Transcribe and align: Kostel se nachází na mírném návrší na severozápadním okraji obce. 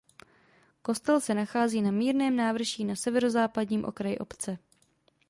Kostel 0.81 1.19
se 1.19 1.33
nachází 1.33 1.81
na 1.81 1.91
mírném 1.91 2.35
návrší 2.35 2.85
na 2.85 2.95
severozápadním 2.95 3.85
okraji 3.85 4.17
obce. 4.17 4.57